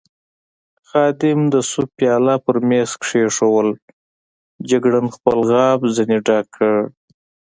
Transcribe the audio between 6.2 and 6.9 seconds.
ډک کړ.